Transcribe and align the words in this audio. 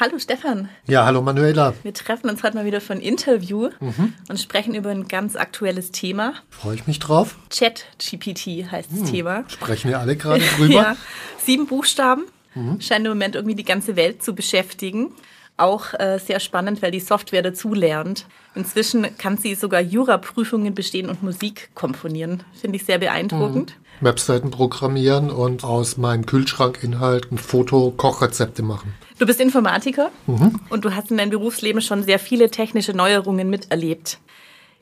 Hallo 0.00 0.18
Stefan. 0.18 0.70
Ja, 0.86 1.04
hallo 1.04 1.20
Manuela. 1.20 1.74
Wir 1.82 1.92
treffen 1.92 2.30
uns 2.30 2.42
heute 2.42 2.56
mal 2.56 2.64
wieder 2.64 2.80
für 2.80 2.94
ein 2.94 3.02
Interview 3.02 3.68
mhm. 3.80 4.14
und 4.30 4.40
sprechen 4.40 4.74
über 4.74 4.88
ein 4.88 5.08
ganz 5.08 5.36
aktuelles 5.36 5.90
Thema. 5.90 6.32
Freue 6.48 6.76
ich 6.76 6.86
mich 6.86 7.00
drauf. 7.00 7.36
Chat-GPT 7.50 8.72
heißt 8.72 8.90
das 8.90 9.00
hm. 9.00 9.10
Thema. 9.10 9.44
Sprechen 9.48 9.90
wir 9.90 10.00
alle 10.00 10.16
gerade 10.16 10.42
drüber. 10.56 10.72
ja. 10.72 10.96
Sieben 11.44 11.66
Buchstaben. 11.66 12.24
Mhm. 12.54 12.80
Scheinen 12.80 13.04
im 13.04 13.10
Moment 13.10 13.34
irgendwie 13.34 13.54
die 13.54 13.64
ganze 13.64 13.94
Welt 13.94 14.22
zu 14.22 14.34
beschäftigen. 14.34 15.12
Auch 15.58 15.92
äh, 15.92 16.18
sehr 16.18 16.40
spannend, 16.40 16.80
weil 16.80 16.92
die 16.92 17.00
Software 17.00 17.42
dazulernt. 17.42 18.24
Inzwischen 18.54 19.18
kann 19.18 19.36
sie 19.36 19.54
sogar 19.54 19.82
Juraprüfungen 19.82 20.74
bestehen 20.74 21.10
und 21.10 21.22
Musik 21.22 21.68
komponieren. 21.74 22.42
Finde 22.58 22.76
ich 22.76 22.86
sehr 22.86 22.96
beeindruckend. 22.96 23.76
Mhm. 23.78 23.89
Webseiten 24.00 24.50
programmieren 24.50 25.30
und 25.30 25.64
aus 25.64 25.96
meinem 25.96 26.26
Kühlschrankinhalt 26.26 27.30
ein 27.30 27.38
Foto 27.38 27.92
Kochrezepte 27.96 28.62
machen. 28.62 28.94
Du 29.18 29.26
bist 29.26 29.40
Informatiker 29.40 30.10
mhm. 30.26 30.60
und 30.70 30.84
du 30.84 30.94
hast 30.94 31.10
in 31.10 31.18
deinem 31.18 31.30
Berufsleben 31.30 31.82
schon 31.82 32.02
sehr 32.02 32.18
viele 32.18 32.50
technische 32.50 32.94
Neuerungen 32.94 33.50
miterlebt. 33.50 34.18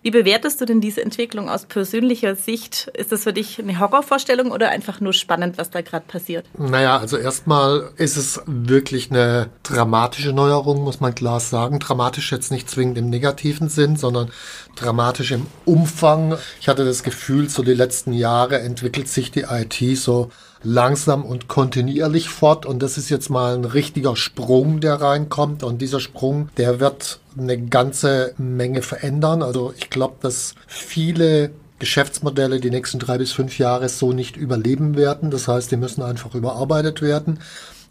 Wie 0.00 0.12
bewertest 0.12 0.60
du 0.60 0.64
denn 0.64 0.80
diese 0.80 1.02
Entwicklung 1.02 1.48
aus 1.48 1.64
persönlicher 1.64 2.36
Sicht? 2.36 2.88
Ist 2.94 3.10
das 3.10 3.24
für 3.24 3.32
dich 3.32 3.58
eine 3.58 3.80
Horrorvorstellung 3.80 4.52
oder 4.52 4.68
einfach 4.70 5.00
nur 5.00 5.12
spannend, 5.12 5.58
was 5.58 5.70
da 5.70 5.80
gerade 5.80 6.04
passiert? 6.06 6.46
Naja, 6.56 6.98
also 6.98 7.16
erstmal 7.16 7.90
ist 7.96 8.16
es 8.16 8.40
wirklich 8.46 9.10
eine 9.10 9.50
dramatische 9.64 10.32
Neuerung, 10.32 10.84
muss 10.84 11.00
man 11.00 11.16
klar 11.16 11.40
sagen. 11.40 11.80
Dramatisch 11.80 12.30
jetzt 12.30 12.52
nicht 12.52 12.70
zwingend 12.70 12.96
im 12.96 13.10
negativen 13.10 13.68
Sinn, 13.68 13.96
sondern 13.96 14.30
dramatisch 14.76 15.32
im 15.32 15.46
Umfang. 15.64 16.38
Ich 16.60 16.68
hatte 16.68 16.84
das 16.84 17.02
Gefühl, 17.02 17.48
so 17.48 17.64
die 17.64 17.74
letzten 17.74 18.12
Jahre 18.12 18.60
entwickelt 18.60 19.08
sich 19.08 19.32
die 19.32 19.46
IT 19.50 19.98
so 19.98 20.30
langsam 20.62 21.24
und 21.24 21.48
kontinuierlich 21.48 22.28
fort. 22.28 22.66
Und 22.66 22.84
das 22.84 22.98
ist 22.98 23.08
jetzt 23.08 23.30
mal 23.30 23.56
ein 23.56 23.64
richtiger 23.64 24.14
Sprung, 24.14 24.78
der 24.78 25.00
reinkommt. 25.00 25.64
Und 25.64 25.82
dieser 25.82 25.98
Sprung, 25.98 26.50
der 26.56 26.78
wird 26.78 27.18
eine 27.38 27.58
ganze 27.58 28.34
Menge 28.38 28.82
verändern. 28.82 29.42
Also 29.42 29.72
ich 29.76 29.90
glaube, 29.90 30.16
dass 30.20 30.54
viele 30.66 31.50
Geschäftsmodelle 31.78 32.60
die 32.60 32.70
nächsten 32.70 32.98
drei 32.98 33.18
bis 33.18 33.32
fünf 33.32 33.58
Jahre 33.58 33.88
so 33.88 34.12
nicht 34.12 34.36
überleben 34.36 34.96
werden. 34.96 35.30
Das 35.30 35.48
heißt, 35.48 35.70
die 35.70 35.76
müssen 35.76 36.02
einfach 36.02 36.34
überarbeitet 36.34 37.02
werden. 37.02 37.38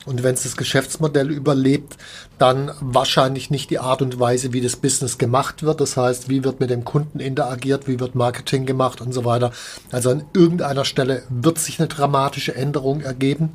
Und 0.05 0.23
wenn 0.23 0.35
es 0.35 0.43
das 0.43 0.55
Geschäftsmodell 0.55 1.29
überlebt, 1.31 1.97
dann 2.37 2.71
wahrscheinlich 2.79 3.49
nicht 3.49 3.69
die 3.69 3.79
Art 3.79 4.01
und 4.01 4.19
Weise, 4.19 4.53
wie 4.53 4.61
das 4.61 4.77
Business 4.77 5.17
gemacht 5.17 5.63
wird. 5.63 5.81
Das 5.81 5.97
heißt, 5.97 6.29
wie 6.29 6.45
wird 6.45 6.61
mit 6.61 6.69
dem 6.69 6.85
Kunden 6.85 7.19
interagiert, 7.19 7.89
wie 7.89 7.99
wird 7.99 8.15
Marketing 8.15 8.65
gemacht 8.65 9.01
und 9.01 9.11
so 9.11 9.25
weiter. 9.25 9.51
Also 9.91 10.11
an 10.11 10.23
irgendeiner 10.33 10.85
Stelle 10.85 11.23
wird 11.29 11.59
sich 11.59 11.79
eine 11.79 11.89
dramatische 11.89 12.55
Änderung 12.55 13.01
ergeben. 13.01 13.51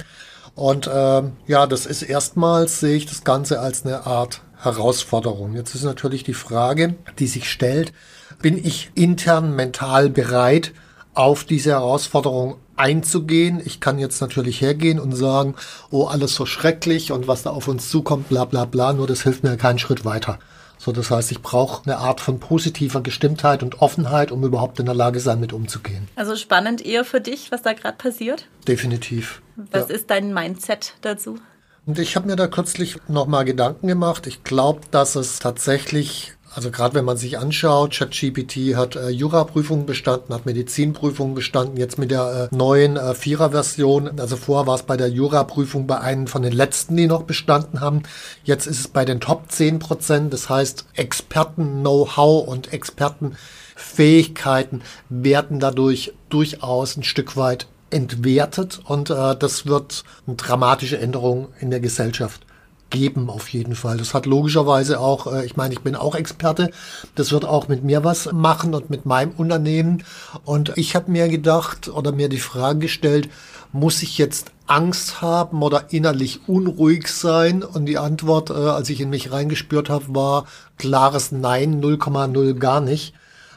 Und 0.54 0.86
äh, 0.88 1.22
ja, 1.46 1.66
das 1.66 1.86
ist 1.86 2.02
erstmals, 2.02 2.80
sehe 2.80 2.96
ich 2.96 3.06
das 3.06 3.24
Ganze 3.24 3.60
als 3.60 3.86
eine 3.86 4.06
Art 4.06 4.42
Herausforderung. 4.62 5.54
Jetzt 5.54 5.74
ist 5.74 5.84
natürlich 5.84 6.24
die 6.24 6.34
Frage, 6.34 6.94
die 7.18 7.26
sich 7.26 7.50
stellt, 7.50 7.92
bin 8.40 8.56
ich 8.56 8.90
intern 8.94 9.54
mental 9.54 10.08
bereit, 10.08 10.72
auf 11.14 11.44
diese 11.44 11.70
Herausforderung 11.70 12.56
einzugehen. 12.76 13.60
Ich 13.64 13.80
kann 13.80 13.98
jetzt 13.98 14.20
natürlich 14.20 14.60
hergehen 14.60 14.98
und 14.98 15.12
sagen, 15.12 15.54
oh, 15.90 16.06
alles 16.06 16.34
so 16.34 16.46
schrecklich 16.46 17.12
und 17.12 17.28
was 17.28 17.42
da 17.42 17.50
auf 17.50 17.68
uns 17.68 17.90
zukommt, 17.90 18.28
bla 18.28 18.44
bla 18.44 18.64
bla, 18.64 18.92
nur 18.92 19.06
das 19.06 19.22
hilft 19.22 19.42
mir 19.42 19.56
keinen 19.56 19.78
Schritt 19.78 20.04
weiter. 20.04 20.38
So, 20.78 20.90
das 20.90 21.12
heißt, 21.12 21.30
ich 21.30 21.42
brauche 21.42 21.84
eine 21.84 21.98
Art 21.98 22.20
von 22.20 22.40
positiver 22.40 23.02
Gestimmtheit 23.02 23.62
und 23.62 23.82
Offenheit, 23.82 24.32
um 24.32 24.42
überhaupt 24.42 24.80
in 24.80 24.86
der 24.86 24.96
Lage 24.96 25.20
sein, 25.20 25.38
mit 25.38 25.52
umzugehen. 25.52 26.08
Also 26.16 26.34
spannend 26.34 26.84
eher 26.84 27.04
für 27.04 27.20
dich, 27.20 27.52
was 27.52 27.62
da 27.62 27.72
gerade 27.72 27.96
passiert? 27.96 28.46
Definitiv. 28.66 29.42
Was 29.54 29.90
ja. 29.90 29.94
ist 29.94 30.10
dein 30.10 30.34
Mindset 30.34 30.94
dazu? 31.02 31.38
Und 31.84 31.98
ich 31.98 32.14
habe 32.14 32.28
mir 32.28 32.36
da 32.36 32.46
kürzlich 32.46 32.96
nochmal 33.08 33.44
Gedanken 33.44 33.88
gemacht. 33.88 34.26
Ich 34.26 34.44
glaube, 34.44 34.80
dass 34.90 35.16
es 35.16 35.40
tatsächlich 35.40 36.34
also 36.54 36.70
gerade 36.70 36.94
wenn 36.94 37.06
man 37.06 37.16
sich 37.16 37.38
anschaut, 37.38 37.94
ChatGPT 37.94 38.76
hat 38.76 38.94
äh, 38.96 39.08
Juraprüfungen 39.08 39.86
bestanden, 39.86 40.34
hat 40.34 40.44
Medizinprüfungen 40.44 41.34
bestanden, 41.34 41.78
jetzt 41.78 41.98
mit 41.98 42.10
der 42.10 42.50
äh, 42.52 42.54
neuen 42.54 42.98
äh, 42.98 43.14
Vierer-Version. 43.14 44.20
Also 44.20 44.36
vorher 44.36 44.66
war 44.66 44.74
es 44.74 44.82
bei 44.82 44.98
der 44.98 45.08
Juraprüfung 45.08 45.86
bei 45.86 45.98
einem 45.98 46.26
von 46.26 46.42
den 46.42 46.52
letzten, 46.52 46.94
die 46.96 47.06
noch 47.06 47.22
bestanden 47.22 47.80
haben. 47.80 48.02
Jetzt 48.44 48.66
ist 48.66 48.80
es 48.80 48.88
bei 48.88 49.06
den 49.06 49.20
Top 49.20 49.50
10 49.50 49.78
Prozent. 49.78 50.30
Das 50.32 50.50
heißt, 50.50 50.84
Experten-Know-how 50.94 52.46
und 52.46 52.70
Expertenfähigkeiten 52.72 54.82
werden 55.08 55.58
dadurch 55.58 56.12
durchaus 56.28 56.98
ein 56.98 57.02
Stück 57.02 57.38
weit 57.38 57.66
entwertet 57.92 58.80
und 58.84 59.10
äh, 59.10 59.36
das 59.36 59.66
wird 59.66 60.04
eine 60.26 60.36
dramatische 60.36 60.98
Änderung 60.98 61.48
in 61.60 61.70
der 61.70 61.80
Gesellschaft 61.80 62.46
geben 62.92 63.30
auf 63.30 63.48
jeden 63.48 63.74
Fall. 63.74 63.96
Das 63.96 64.14
hat 64.14 64.26
logischerweise 64.26 65.00
auch, 65.00 65.32
äh, 65.32 65.44
ich 65.44 65.56
meine, 65.56 65.74
ich 65.74 65.80
bin 65.80 65.96
auch 65.96 66.14
Experte, 66.14 66.70
das 67.16 67.32
wird 67.32 67.44
auch 67.44 67.66
mit 67.66 67.82
mir 67.82 68.04
was 68.04 68.30
machen 68.32 68.74
und 68.74 68.90
mit 68.90 69.04
meinem 69.06 69.32
Unternehmen. 69.32 70.04
Und 70.44 70.72
ich 70.76 70.94
habe 70.94 71.10
mir 71.10 71.28
gedacht 71.28 71.88
oder 71.88 72.12
mir 72.12 72.28
die 72.28 72.38
Frage 72.38 72.80
gestellt, 72.80 73.28
muss 73.72 74.02
ich 74.02 74.18
jetzt 74.18 74.52
Angst 74.66 75.22
haben 75.22 75.62
oder 75.62 75.92
innerlich 75.92 76.46
unruhig 76.46 77.08
sein? 77.08 77.64
Und 77.64 77.86
die 77.86 77.98
Antwort, 77.98 78.50
äh, 78.50 78.52
als 78.52 78.90
ich 78.90 79.00
in 79.00 79.10
mich 79.10 79.32
reingespürt 79.32 79.90
habe, 79.90 80.14
war 80.14 80.44
klares 80.78 81.32
Nein, 81.32 81.82
0,0 81.82 82.54
gar 82.54 82.80
nicht, 82.80 83.14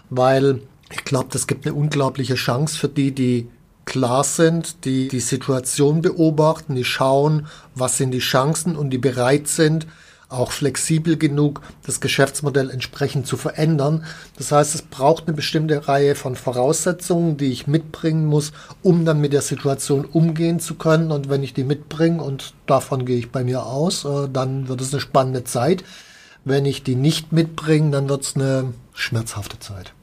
weil 0.10 0.62
ich 0.92 1.04
glaube, 1.04 1.28
das 1.32 1.46
gibt 1.46 1.66
eine 1.66 1.76
unglaubliche 1.76 2.36
Chance 2.36 2.78
für 2.78 2.88
die, 2.88 3.12
die 3.12 3.50
klar 3.86 4.24
sind, 4.24 4.86
die 4.86 5.08
die 5.08 5.20
Situation 5.20 6.02
beobachten, 6.02 6.76
die 6.76 6.84
schauen, 6.84 7.48
was 7.76 7.98
sind 7.98 8.12
die 8.12 8.20
Chancen 8.20 8.76
und 8.76 8.90
die 8.90 8.98
bereit 8.98 9.48
sind, 9.48 9.88
auch 10.30 10.52
flexibel 10.52 11.18
genug, 11.18 11.62
das 11.86 12.02
Geschäftsmodell 12.02 12.70
entsprechend 12.70 13.28
zu 13.28 13.38
verändern. 13.38 14.06
Das 14.38 14.52
heißt, 14.52 14.76
es 14.76 14.82
braucht 14.82 15.28
eine 15.28 15.36
bestimmte 15.36 15.88
Reihe 15.88 16.16
von 16.16 16.36
Voraussetzungen, 16.36 17.38
die 17.38 17.52
ich 17.52 17.68
mitbringen 17.68 18.26
muss, 18.26 18.52
um 18.82 19.06
dann 19.06 19.22
mit 19.22 19.34
der 19.34 19.42
Situation 19.42 20.06
umgehen 20.06 20.60
zu 20.60 20.76
können. 20.76 21.12
Und 21.12 21.30
wenn 21.30 21.44
ich 21.44 21.54
die 21.54 21.64
mitbringe, 21.64 22.22
und 22.22 22.54
davon 22.66 23.06
gehe 23.06 23.18
ich 23.18 23.32
bei 23.32 23.44
mir 23.44 23.66
aus, 23.66 24.06
äh, 24.06 24.28
dann 24.32 24.68
wird 24.68 24.82
es 24.82 24.94
eine 24.94 25.02
spannende 25.02 25.44
Zeit. 25.44 25.84
Wenn 26.44 26.66
ich 26.66 26.84
die 26.84 26.96
nicht 26.96 27.32
mitbringe, 27.32 27.92
dann 27.92 28.10
wird 28.10 28.24
es 28.24 28.36
eine 28.36 28.74
schmerzhafte 28.94 29.60
Zeit. 29.60 29.94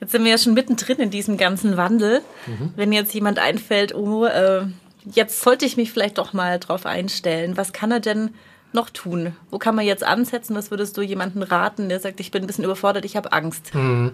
Jetzt 0.00 0.12
sind 0.12 0.24
wir 0.24 0.30
ja 0.30 0.38
schon 0.38 0.54
mittendrin 0.54 0.98
in 0.98 1.10
diesem 1.10 1.36
ganzen 1.36 1.76
Wandel. 1.76 2.22
Mhm. 2.46 2.72
Wenn 2.76 2.92
jetzt 2.92 3.14
jemand 3.14 3.38
einfällt, 3.38 3.94
oh, 3.94 4.26
äh, 4.26 4.62
jetzt 5.04 5.40
sollte 5.40 5.66
ich 5.66 5.76
mich 5.76 5.92
vielleicht 5.92 6.18
doch 6.18 6.32
mal 6.32 6.58
drauf 6.58 6.86
einstellen. 6.86 7.56
Was 7.56 7.72
kann 7.72 7.90
er 7.90 8.00
denn 8.00 8.30
noch 8.72 8.90
tun? 8.90 9.34
Wo 9.50 9.58
kann 9.58 9.74
man 9.74 9.86
jetzt 9.86 10.04
ansetzen? 10.04 10.54
Was 10.54 10.70
würdest 10.70 10.96
du 10.96 11.02
jemanden 11.02 11.42
raten, 11.42 11.88
der 11.88 12.00
sagt, 12.00 12.20
ich 12.20 12.30
bin 12.30 12.42
ein 12.42 12.46
bisschen 12.46 12.64
überfordert, 12.64 13.04
ich 13.04 13.16
habe 13.16 13.32
Angst? 13.32 13.74
Mhm. 13.74 14.12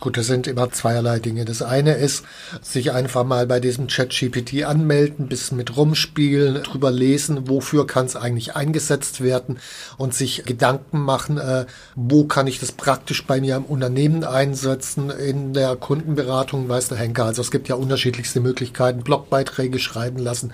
Gut, 0.00 0.16
das 0.16 0.26
sind 0.26 0.46
immer 0.46 0.70
zweierlei 0.70 1.18
Dinge. 1.18 1.44
Das 1.44 1.62
eine 1.62 1.94
ist, 1.94 2.24
sich 2.60 2.92
einfach 2.92 3.24
mal 3.24 3.46
bei 3.46 3.58
diesem 3.58 3.88
Chat-GPT 3.88 4.64
anmelden, 4.64 5.28
bis 5.28 5.50
mit 5.50 5.76
rumspielen, 5.76 6.62
drüber 6.62 6.90
lesen, 6.90 7.48
wofür 7.48 7.86
kann 7.86 8.06
es 8.06 8.16
eigentlich 8.16 8.54
eingesetzt 8.54 9.22
werden 9.22 9.58
und 9.96 10.14
sich 10.14 10.44
Gedanken 10.44 11.00
machen, 11.00 11.38
äh, 11.38 11.66
wo 11.94 12.24
kann 12.24 12.46
ich 12.46 12.60
das 12.60 12.72
praktisch 12.72 13.26
bei 13.26 13.40
mir 13.40 13.56
im 13.56 13.64
Unternehmen 13.64 14.24
einsetzen, 14.24 15.10
in 15.10 15.54
der 15.54 15.76
Kundenberatung, 15.76 16.68
weiß 16.68 16.88
der 16.88 16.98
Henker. 16.98 17.24
Also 17.24 17.42
es 17.42 17.50
gibt 17.50 17.68
ja 17.68 17.76
unterschiedlichste 17.76 18.40
Möglichkeiten, 18.40 19.02
Blogbeiträge 19.02 19.78
schreiben 19.78 20.18
lassen. 20.18 20.52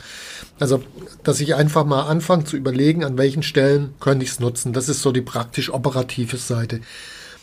Also, 0.60 0.82
dass 1.24 1.40
ich 1.40 1.54
einfach 1.54 1.84
mal 1.84 2.02
anfange 2.02 2.44
zu 2.44 2.56
überlegen, 2.56 3.04
an 3.04 3.18
welchen 3.18 3.31
welchen 3.32 3.42
Stellen 3.42 3.94
könnte 3.98 4.26
ich 4.26 4.32
es 4.32 4.40
nutzen. 4.40 4.74
Das 4.74 4.90
ist 4.90 5.00
so 5.00 5.10
die 5.10 5.22
praktisch 5.22 5.72
operative 5.72 6.36
Seite. 6.36 6.80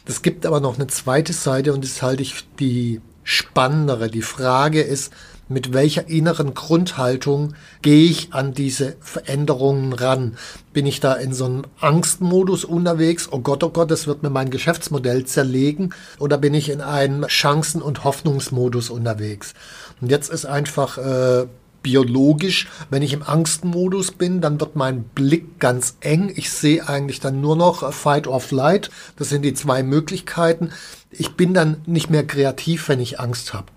Es 0.06 0.22
gibt 0.22 0.46
aber 0.46 0.60
noch 0.60 0.76
eine 0.76 0.86
zweite 0.86 1.34
Seite 1.34 1.74
und 1.74 1.84
das 1.84 2.04
halte 2.04 2.22
ich 2.22 2.46
die 2.60 3.02
spannendere. 3.24 4.12
Die 4.12 4.22
Frage 4.22 4.82
ist, 4.82 5.12
mit 5.48 5.74
welcher 5.74 6.08
inneren 6.08 6.54
Grundhaltung 6.54 7.56
gehe 7.82 8.08
ich 8.08 8.34
an 8.34 8.54
diese 8.54 8.98
Veränderungen 9.00 9.94
ran? 9.94 10.38
Bin 10.74 10.86
ich 10.86 11.00
da 11.00 11.14
in 11.14 11.34
so 11.34 11.46
einem 11.46 11.64
Angstmodus 11.80 12.66
unterwegs? 12.66 13.28
Oh 13.32 13.40
Gott, 13.40 13.64
oh 13.64 13.70
Gott, 13.70 13.90
das 13.90 14.06
wird 14.06 14.22
mir 14.22 14.30
mein 14.30 14.52
Geschäftsmodell 14.52 15.26
zerlegen. 15.26 15.96
Oder 16.20 16.38
bin 16.38 16.54
ich 16.54 16.70
in 16.70 16.82
einem 16.82 17.26
Chancen- 17.26 17.82
und 17.82 18.04
Hoffnungsmodus 18.04 18.92
unterwegs? 18.92 19.56
Und 20.02 20.12
jetzt 20.12 20.30
ist 20.30 20.46
einfach 20.46 21.00
äh, 21.00 21.48
biologisch, 21.82 22.68
wenn 22.90 23.02
ich 23.02 23.14
im 23.14 23.24
Angstmodus 23.24 24.12
bin, 24.12 24.42
dann 24.42 24.60
wird 24.60 24.76
mein 24.76 25.04
Blick 25.04 25.60
ganz 25.60 25.98
eng. 26.02 26.32
Ich 26.36 26.52
sehe 26.52 26.88
eigentlich 26.88 27.20
dann 27.20 27.42
nur 27.42 27.56
noch 27.56 27.94
Fight 27.94 28.28
or 28.28 28.40
Flight. 28.40 28.90
Das 29.18 29.30
sind 29.30 29.44
die 29.44 29.54
zwei 29.54 29.84
Möglichkeiten. 29.84 30.72
Ich 31.12 31.36
bin 31.36 31.54
dann 31.54 31.82
nicht 31.86 32.10
mehr 32.10 32.26
kreativ, 32.26 32.90
wenn 32.90 33.00
ich 33.00 33.20
Angst 33.20 33.54
habe. 33.54 33.68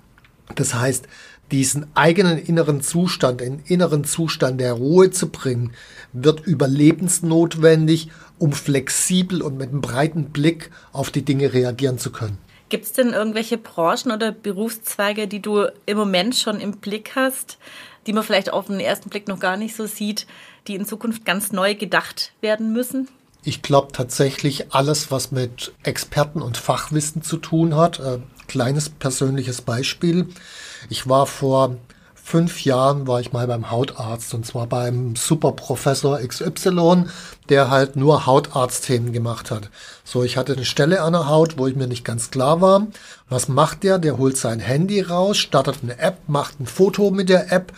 Das 0.55 0.75
heißt, 0.75 1.07
diesen 1.51 1.87
eigenen 1.95 2.39
inneren 2.39 2.81
Zustand, 2.81 3.41
den 3.41 3.61
inneren 3.67 4.05
Zustand 4.05 4.61
der 4.61 4.73
Ruhe 4.73 5.11
zu 5.11 5.29
bringen, 5.29 5.73
wird 6.13 6.47
überlebensnotwendig, 6.47 8.11
um 8.39 8.53
flexibel 8.53 9.43
und 9.43 9.59
mit 9.59 9.69
einem 9.69 9.83
breiten 9.83 10.31
Blick 10.31 10.71
auf 10.93 11.11
die 11.11 11.23
Dinge 11.23 11.53
reagieren 11.53 11.99
zu 11.99 12.11
können. 12.11 12.39
Gibt 12.71 12.87
es 12.87 12.93
denn 12.93 13.11
irgendwelche 13.11 13.59
Branchen 13.59 14.13
oder 14.13 14.33
Berufszweige, 14.33 15.29
die 15.29 15.43
du 15.43 15.67
im 15.85 15.99
Moment 15.99 16.35
schon 16.35 16.59
im 16.59 16.79
Blick 16.79 17.13
hast, 17.15 17.59
die 18.07 18.13
man 18.13 18.25
vielleicht 18.25 18.53
auf 18.53 18.67
den 18.67 18.81
ersten 18.81 19.11
Blick 19.11 19.29
noch 19.29 19.41
gar 19.41 19.57
nicht 19.57 19.77
so 19.77 19.87
sieht, 19.87 20.27
die 20.67 20.75
in 20.75 20.87
Zukunft 20.87 21.25
ganz 21.25 21.53
neu 21.53 21.75
gedacht 21.75 22.33
werden 22.41 22.73
müssen? 22.73 23.09
Ich 23.45 23.63
glaube 23.63 23.93
tatsächlich 23.93 24.73
alles, 24.73 25.11
was 25.11 25.33
mit 25.33 25.73
Experten 25.83 26.43
und 26.43 26.57
Fachwissen 26.57 27.23
zu 27.23 27.37
tun 27.39 27.77
hat. 27.77 27.99
Äh, 27.99 28.19
kleines 28.47 28.89
persönliches 28.89 29.63
Beispiel. 29.63 30.29
Ich 30.89 31.09
war 31.09 31.27
vor 31.27 31.77
fünf 32.25 32.65
Jahren 32.65 33.07
war 33.07 33.21
ich 33.21 33.33
mal 33.33 33.47
beim 33.47 33.71
Hautarzt 33.71 34.33
und 34.35 34.47
zwar 34.47 34.67
beim 34.67 35.17
Superprofessor 35.17 36.19
XY, 36.21 37.07
der 37.49 37.69
halt 37.69 37.97
nur 37.97 38.27
Hautarztthemen 38.27 39.13
gemacht 39.13 39.51
hat. 39.51 39.71
So, 40.05 40.23
ich 40.23 40.37
hatte 40.37 40.55
eine 40.55 40.65
Stelle 40.65 41.03
an 41.03 41.13
der 41.13 41.29
Haut, 41.29 41.59
wo 41.59 41.67
ich 41.67 41.77
mir 41.77 41.89
nicht 41.89 42.05
ganz 42.05 42.31
klar 42.31 42.61
war. 42.61 42.87
Was 43.29 43.49
macht 43.49 43.83
der? 43.83 43.99
Der 43.99 44.19
holt 44.19 44.37
sein 44.37 44.61
Handy 44.61 45.01
raus, 45.01 45.37
startet 45.37 45.79
eine 45.83 45.99
App, 45.99 46.19
macht 46.29 46.61
ein 46.61 46.67
Foto 46.67 47.11
mit 47.11 47.29
der 47.29 47.53
App, 47.53 47.73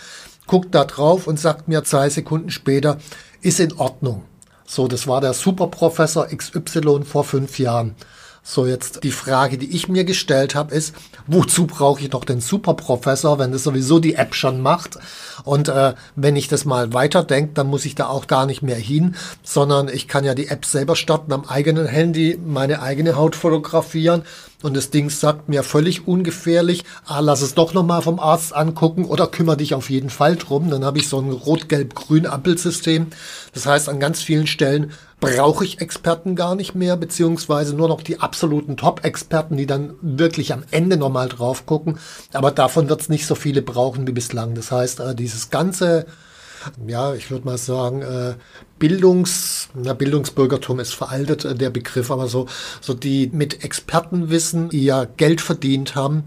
guckt 0.47 0.75
da 0.75 0.85
drauf 0.85 1.27
und 1.27 1.41
sagt 1.41 1.67
mir 1.67 1.83
zwei 1.85 2.11
Sekunden 2.11 2.51
später, 2.51 2.99
ist 3.41 3.61
in 3.61 3.73
Ordnung. 3.73 4.25
So, 4.67 4.89
das 4.89 5.07
war 5.07 5.21
der 5.21 5.35
Superprofessor 5.35 6.27
XY 6.27 7.05
vor 7.05 7.25
fünf 7.25 7.59
Jahren. 7.59 7.97
So, 8.47 8.67
jetzt 8.67 9.03
die 9.05 9.11
Frage, 9.11 9.57
die 9.57 9.75
ich 9.75 9.89
mir 9.89 10.05
gestellt 10.05 10.55
habe, 10.55 10.75
ist, 10.75 10.95
wozu 11.27 11.67
brauche 11.67 12.03
ich 12.03 12.13
noch 12.13 12.27
den 12.27 12.43
Superprofessor, 12.43 13.39
wenn 13.39 13.53
das 13.53 13.63
sowieso 13.63 14.01
die 14.01 14.17
App 14.17 14.35
schon 14.35 14.61
macht? 14.61 14.99
Und 15.45 15.71
äh, 15.71 15.95
wenn 16.15 16.37
ich 16.37 16.49
das 16.49 16.67
mal 16.67 16.93
weiterdenke, 16.93 17.55
dann 17.55 17.69
muss 17.69 17.87
ich 17.87 17.95
da 17.95 18.09
auch 18.09 18.27
gar 18.27 18.45
nicht 18.45 18.61
mehr 18.61 18.77
hin, 18.77 19.17
sondern 19.43 19.89
ich 19.89 20.09
kann 20.09 20.25
ja 20.25 20.35
die 20.35 20.49
App 20.49 20.67
selber 20.67 20.95
starten, 20.95 21.33
am 21.33 21.47
eigenen 21.47 21.87
Handy 21.87 22.39
meine 22.45 22.83
eigene 22.83 23.17
Haut 23.17 23.35
fotografieren 23.35 24.25
und 24.65 24.75
das 24.75 24.91
Ding 24.91 25.11
sagt 25.11 25.49
mir 25.49 25.63
völlig 25.63 26.09
ungefährlich, 26.09 26.85
ah, 27.05 27.21
lass 27.21 27.43
es 27.43 27.55
doch 27.55 27.75
nochmal 27.75 28.01
vom 28.01 28.19
Arzt 28.19 28.55
angucken 28.55 29.05
oder 29.05 29.27
kümmere 29.27 29.59
dich 29.59 29.75
auf 29.75 29.91
jeden 29.91 30.09
Fall 30.09 30.37
drum. 30.37 30.71
Dann 30.71 30.85
habe 30.85 30.99
ich 30.99 31.09
so 31.09 31.21
ein 31.21 31.31
rot-gelb-grün-Ampelsystem. 31.31 33.09
Das 33.53 33.67
heißt, 33.67 33.91
an 33.91 34.01
ganz 34.01 34.23
vielen 34.23 34.47
Stellen 34.47 34.93
brauche 35.21 35.65
ich 35.65 35.81
Experten 35.83 36.35
gar 36.35 36.55
nicht 36.55 36.75
mehr, 36.75 36.97
beziehungsweise 36.97 37.75
nur 37.75 37.89
noch 37.89 38.01
die 38.01 38.21
absoluten 38.21 38.79
Top-Experten, 38.79 39.59
die 39.59 39.67
dann 39.67 39.95
wirklich 40.01 40.53
am 40.55 40.65
Ende 40.71 40.97
nochmal 40.97 41.29
drauf 41.29 41.67
gucken. 41.67 41.99
Aber 42.33 42.51
davon 42.51 42.89
wird 42.89 43.03
es 43.03 43.09
nicht 43.11 43.27
so 43.27 43.35
viele 43.35 43.61
brauchen 43.61 44.07
wie 44.07 44.13
bislang. 44.13 44.55
Das 44.55 44.73
heißt, 44.73 45.01
äh, 45.01 45.15
dieses 45.15 45.51
ganze 45.51 46.07
ja, 46.87 47.15
ich 47.15 47.31
würde 47.31 47.45
mal 47.45 47.59
sagen, 47.59 48.03
äh, 48.03 48.35
Bildungs, 48.79 49.69
na, 49.75 49.93
Bildungsbürgertum 49.93 50.81
ist 50.81 50.95
veraltet, 50.95 51.45
äh, 51.45 51.55
der 51.55 51.71
Begriff, 51.71 52.11
aber 52.11 52.29
so, 52.29 52.47
so 52.81 52.95
die 52.95 53.31
mit 53.33 53.65
Expertenwissen 53.65 54.71
ihr 54.71 55.09
Geld 55.17 55.41
verdient 55.41 55.95
haben, 55.95 56.25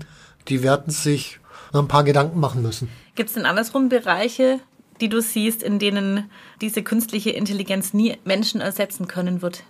die 0.48 0.64
werden 0.64 0.92
sich 0.92 1.40
ein 1.74 1.88
paar 1.88 2.04
Gedanken 2.04 2.40
machen 2.40 2.62
müssen. 2.62 2.90
Gibt 3.16 3.30
es 3.30 3.36
denn 3.36 3.46
andersrum 3.46 3.90
Bereiche, 3.90 4.60
die 5.02 5.10
du 5.10 5.22
siehst, 5.22 5.64
in 5.64 5.80
denen 5.80 6.30
diese 6.62 6.84
künstliche 6.84 7.32
Intelligenz 7.32 7.94
nie 7.94 8.18
Menschen 8.24 8.62
ersetzen 8.62 9.08
können 9.08 9.42
wird? 9.42 9.64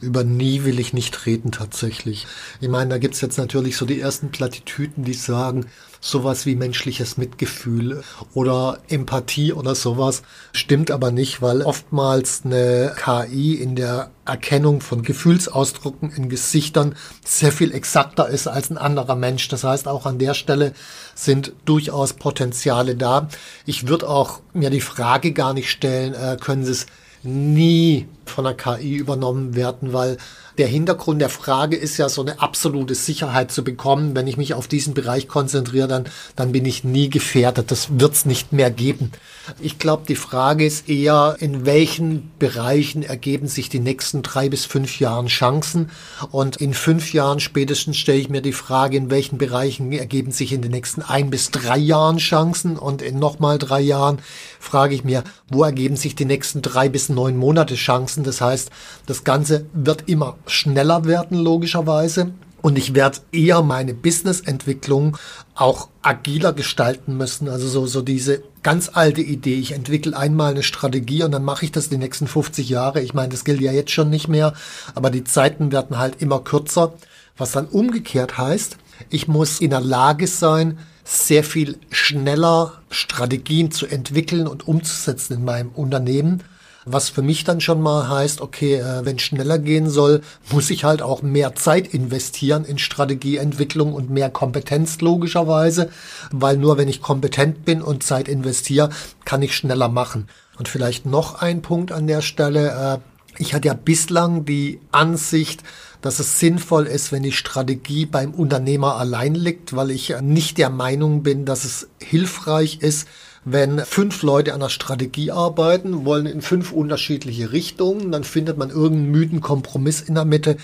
Über 0.00 0.24
nie 0.24 0.64
will 0.64 0.78
ich 0.78 0.92
nicht 0.92 1.26
reden 1.26 1.52
tatsächlich. 1.52 2.26
Ich 2.60 2.68
meine, 2.68 2.90
da 2.90 2.98
gibt's 2.98 3.20
jetzt 3.20 3.38
natürlich 3.38 3.76
so 3.76 3.86
die 3.86 4.00
ersten 4.00 4.30
Plattitüten, 4.30 5.04
die 5.04 5.14
sagen, 5.14 5.66
sowas 6.00 6.46
wie 6.46 6.54
menschliches 6.54 7.18
Mitgefühl 7.18 8.02
oder 8.32 8.78
Empathie 8.88 9.52
oder 9.52 9.74
sowas 9.74 10.22
stimmt 10.52 10.90
aber 10.90 11.10
nicht, 11.10 11.42
weil 11.42 11.62
oftmals 11.62 12.42
eine 12.44 12.94
KI 12.96 13.54
in 13.54 13.76
der 13.76 14.10
Erkennung 14.24 14.80
von 14.80 15.02
Gefühlsausdrucken 15.02 16.10
in 16.10 16.30
Gesichtern 16.30 16.94
sehr 17.24 17.52
viel 17.52 17.72
exakter 17.72 18.28
ist 18.28 18.46
als 18.46 18.70
ein 18.70 18.78
anderer 18.78 19.16
Mensch. 19.16 19.48
Das 19.48 19.64
heißt, 19.64 19.88
auch 19.88 20.06
an 20.06 20.18
der 20.18 20.34
Stelle 20.34 20.72
sind 21.14 21.52
durchaus 21.66 22.14
Potenziale 22.14 22.96
da. 22.96 23.28
Ich 23.66 23.86
würde 23.88 24.08
auch 24.08 24.40
mir 24.54 24.70
die 24.70 24.80
Frage 24.80 25.32
gar 25.32 25.52
nicht 25.52 25.70
stellen, 25.70 26.14
äh, 26.14 26.38
können 26.40 26.64
Sie 26.64 26.72
es 26.72 26.86
nie 27.22 28.06
von 28.30 28.44
der 28.44 28.54
KI 28.54 28.96
übernommen 28.96 29.54
werden, 29.54 29.92
weil 29.92 30.16
der 30.60 30.68
Hintergrund 30.68 31.22
der 31.22 31.30
Frage 31.30 31.74
ist 31.74 31.96
ja 31.96 32.10
so 32.10 32.20
eine 32.20 32.40
absolute 32.40 32.94
Sicherheit 32.94 33.50
zu 33.50 33.64
bekommen. 33.64 34.14
Wenn 34.14 34.26
ich 34.26 34.36
mich 34.36 34.52
auf 34.52 34.68
diesen 34.68 34.92
Bereich 34.92 35.26
konzentriere, 35.26 35.88
dann, 35.88 36.04
dann 36.36 36.52
bin 36.52 36.66
ich 36.66 36.84
nie 36.84 37.08
gefährdet. 37.08 37.70
Das 37.70 37.98
wird 37.98 38.12
es 38.12 38.26
nicht 38.26 38.52
mehr 38.52 38.70
geben. 38.70 39.12
Ich 39.58 39.78
glaube, 39.78 40.02
die 40.06 40.16
Frage 40.16 40.66
ist 40.66 40.88
eher, 40.88 41.36
in 41.40 41.64
welchen 41.64 42.30
Bereichen 42.38 43.02
ergeben 43.02 43.48
sich 43.48 43.68
die 43.68 43.80
nächsten 43.80 44.22
drei 44.22 44.48
bis 44.48 44.66
fünf 44.66 45.00
Jahren 45.00 45.28
Chancen? 45.28 45.90
Und 46.30 46.58
in 46.58 46.74
fünf 46.74 47.14
Jahren 47.14 47.40
spätestens 47.40 47.96
stelle 47.96 48.18
ich 48.18 48.28
mir 48.28 48.42
die 48.42 48.52
Frage, 48.52 48.98
in 48.98 49.08
welchen 49.10 49.38
Bereichen 49.38 49.90
ergeben 49.92 50.30
sich 50.30 50.52
in 50.52 50.60
den 50.60 50.72
nächsten 50.72 51.00
ein 51.00 51.30
bis 51.30 51.50
drei 51.50 51.78
Jahren 51.78 52.18
Chancen? 52.18 52.76
Und 52.76 53.02
in 53.02 53.18
nochmal 53.18 53.58
drei 53.58 53.80
Jahren 53.80 54.18
frage 54.58 54.94
ich 54.94 55.04
mir, 55.04 55.24
wo 55.48 55.64
ergeben 55.64 55.96
sich 55.96 56.14
die 56.14 56.26
nächsten 56.26 56.60
drei 56.60 56.88
bis 56.88 57.08
neun 57.08 57.36
Monate 57.36 57.76
Chancen? 57.76 58.19
Das 58.24 58.40
heißt, 58.40 58.70
das 59.06 59.24
Ganze 59.24 59.66
wird 59.72 60.08
immer 60.08 60.36
schneller 60.46 61.04
werden, 61.04 61.38
logischerweise. 61.38 62.32
Und 62.62 62.76
ich 62.76 62.94
werde 62.94 63.20
eher 63.32 63.62
meine 63.62 63.94
Businessentwicklung 63.94 65.16
auch 65.54 65.88
agiler 66.02 66.52
gestalten 66.52 67.16
müssen. 67.16 67.48
Also 67.48 67.68
so, 67.68 67.86
so 67.86 68.02
diese 68.02 68.42
ganz 68.62 68.90
alte 68.92 69.22
Idee. 69.22 69.54
Ich 69.54 69.72
entwickle 69.72 70.16
einmal 70.16 70.50
eine 70.50 70.62
Strategie 70.62 71.22
und 71.22 71.32
dann 71.32 71.44
mache 71.44 71.64
ich 71.64 71.72
das 71.72 71.88
die 71.88 71.96
nächsten 71.96 72.26
50 72.26 72.68
Jahre. 72.68 73.00
Ich 73.00 73.14
meine, 73.14 73.30
das 73.30 73.44
gilt 73.44 73.60
ja 73.60 73.72
jetzt 73.72 73.92
schon 73.92 74.10
nicht 74.10 74.28
mehr, 74.28 74.52
aber 74.94 75.10
die 75.10 75.24
Zeiten 75.24 75.72
werden 75.72 75.98
halt 75.98 76.20
immer 76.20 76.40
kürzer. 76.40 76.92
Was 77.38 77.52
dann 77.52 77.66
umgekehrt 77.66 78.36
heißt, 78.36 78.76
ich 79.08 79.26
muss 79.26 79.60
in 79.60 79.70
der 79.70 79.80
Lage 79.80 80.26
sein, 80.26 80.78
sehr 81.04 81.42
viel 81.42 81.78
schneller 81.90 82.74
Strategien 82.90 83.70
zu 83.70 83.86
entwickeln 83.86 84.46
und 84.46 84.68
umzusetzen 84.68 85.34
in 85.34 85.44
meinem 85.44 85.70
Unternehmen 85.70 86.42
was 86.84 87.10
für 87.10 87.22
mich 87.22 87.44
dann 87.44 87.60
schon 87.60 87.80
mal 87.80 88.08
heißt, 88.08 88.40
okay, 88.40 88.76
äh, 88.76 89.04
wenn 89.04 89.18
schneller 89.18 89.58
gehen 89.58 89.88
soll, 89.88 90.22
muss 90.50 90.70
ich 90.70 90.84
halt 90.84 91.02
auch 91.02 91.22
mehr 91.22 91.54
Zeit 91.54 91.92
investieren 91.92 92.64
in 92.64 92.78
Strategieentwicklung 92.78 93.92
und 93.92 94.10
mehr 94.10 94.30
Kompetenz 94.30 95.00
logischerweise, 95.00 95.90
weil 96.30 96.56
nur 96.56 96.78
wenn 96.78 96.88
ich 96.88 97.02
kompetent 97.02 97.64
bin 97.64 97.82
und 97.82 98.02
Zeit 98.02 98.28
investiere, 98.28 98.90
kann 99.24 99.42
ich 99.42 99.54
schneller 99.54 99.88
machen. 99.88 100.28
Und 100.58 100.68
vielleicht 100.68 101.06
noch 101.06 101.40
ein 101.40 101.62
Punkt 101.62 101.92
an 101.92 102.06
der 102.06 102.22
Stelle. 102.22 103.00
Äh, 103.00 103.40
ich 103.40 103.54
hatte 103.54 103.68
ja 103.68 103.74
bislang 103.74 104.44
die 104.44 104.80
Ansicht, 104.90 105.62
dass 106.02 106.18
es 106.18 106.40
sinnvoll 106.40 106.86
ist, 106.86 107.12
wenn 107.12 107.22
die 107.22 107.32
Strategie 107.32 108.06
beim 108.06 108.32
Unternehmer 108.32 108.96
allein 108.96 109.34
liegt, 109.34 109.76
weil 109.76 109.90
ich 109.90 110.14
nicht 110.20 110.58
der 110.58 110.70
Meinung 110.70 111.22
bin, 111.22 111.44
dass 111.44 111.64
es 111.64 111.88
hilfreich 112.00 112.78
ist, 112.80 113.06
wenn 113.44 113.78
fünf 113.80 114.22
Leute 114.22 114.52
an 114.52 114.60
einer 114.60 114.68
Strategie 114.68 115.30
arbeiten, 115.30 116.04
wollen 116.04 116.26
in 116.26 116.42
fünf 116.42 116.72
unterschiedliche 116.72 117.52
Richtungen, 117.52 118.12
dann 118.12 118.24
findet 118.24 118.58
man 118.58 118.70
irgendeinen 118.70 119.10
müden 119.10 119.40
Kompromiss 119.40 120.02
in 120.02 120.14
der 120.14 120.26
Mitte. 120.26 120.56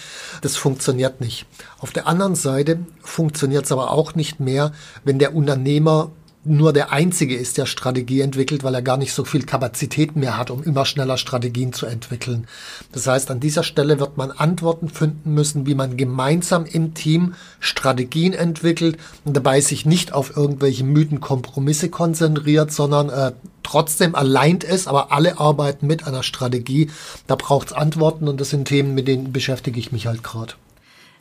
Das 0.43 0.57
funktioniert 0.57 1.21
nicht. 1.21 1.47
Auf 1.79 1.93
der 1.93 2.07
anderen 2.07 2.35
Seite 2.35 2.81
funktioniert 3.01 3.65
es 3.65 3.73
aber 3.73 3.91
auch 3.91 4.15
nicht 4.15 4.41
mehr, 4.41 4.73
wenn 5.05 5.19
der 5.19 5.35
Unternehmer 5.35 6.11
nur 6.47 6.73
der 6.73 6.93
Einzige 6.93 7.37
ist, 7.37 7.59
der 7.59 7.67
Strategie 7.67 8.21
entwickelt, 8.21 8.65
weil 8.65 8.75
er 8.75 8.83
gar 8.83 8.97
nicht 8.97 9.13
so 9.13 9.25
viel 9.25 9.45
Kapazität 9.45 10.17
mehr 10.17 10.39
hat, 10.39 10.51
um 10.51 10.63
immer 10.63 10.85
schneller 10.85 11.17
Strategien 11.17 11.73
zu 11.73 11.87
entwickeln. 11.87 12.47
Das 12.93 13.07
heißt, 13.07 13.31
an 13.31 13.41
dieser 13.41 13.63
Stelle 13.63 14.01
wird 14.01 14.17
man 14.17 14.31
Antworten 14.31 14.89
finden 14.89 15.35
müssen, 15.35 15.67
wie 15.67 15.75
man 15.75 15.97
gemeinsam 15.97 16.65
im 16.65 16.95
Team 16.95 17.35
Strategien 17.61 18.33
entwickelt 18.33 18.99
und 19.25 19.37
dabei 19.37 19.61
sich 19.61 19.87
nicht 19.87 20.13
auf 20.13 20.37
irgendwelche 20.37 20.85
müden 20.85 21.21
Kompromisse 21.21 21.89
konzentriert, 21.91 22.73
sondern 22.73 23.11
äh, 23.11 23.33
trotzdem 23.63 24.15
alleint 24.15 24.65
ist, 24.65 24.89
aber 24.89 25.13
alle 25.13 25.39
arbeiten 25.39 25.87
mit 25.87 26.07
einer 26.07 26.23
Strategie. 26.23 26.91
Da 27.27 27.35
braucht 27.35 27.69
es 27.69 27.73
Antworten 27.73 28.29
und 28.29 28.41
das 28.41 28.51
sind 28.51 28.67
Themen, 28.69 28.95
mit 28.95 29.09
denen 29.09 29.33
beschäftige 29.33 29.79
ich 29.79 29.93
mich 29.93 30.07
halt 30.07 30.23
gerade. 30.23 30.55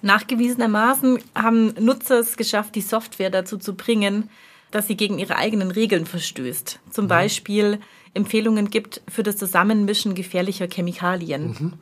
Nachgewiesenermaßen 0.01 1.19
haben 1.33 1.73
Nutzer 1.79 2.19
es 2.19 2.37
geschafft, 2.37 2.75
die 2.75 2.81
Software 2.81 3.31
dazu 3.31 3.57
zu 3.57 3.73
bringen, 3.73 4.29
dass 4.75 4.87
sie 4.87 4.97
gegen 4.97 5.19
ihre 5.19 5.37
eigenen 5.37 5.71
Regeln 5.71 6.05
verstößt. 6.05 6.81
Zum 6.89 7.05
mhm. 7.05 7.09
Beispiel 7.09 7.79
Empfehlungen 8.13 8.69
gibt 8.69 9.01
für 9.07 9.23
das 9.23 9.37
Zusammenmischen 9.37 10.15
gefährlicher 10.15 10.67
Chemikalien. 10.67 11.47
Mhm. 11.47 11.73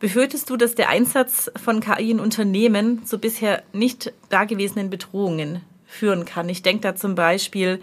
Befürchtest 0.00 0.50
du, 0.50 0.56
dass 0.56 0.74
der 0.74 0.88
Einsatz 0.88 1.52
von 1.62 1.78
KI 1.78 2.10
in 2.10 2.18
Unternehmen 2.18 3.06
zu 3.06 3.18
bisher 3.18 3.62
nicht 3.72 4.12
dagewesenen 4.28 4.90
Bedrohungen 4.90 5.60
führen 5.86 6.24
kann? 6.24 6.48
Ich 6.48 6.62
denke 6.62 6.80
da 6.80 6.96
zum 6.96 7.14
Beispiel 7.14 7.80